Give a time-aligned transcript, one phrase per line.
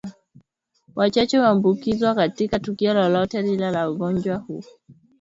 [0.95, 4.63] wachache huambukizwa katika tukio lolote lile la ugonjwa huu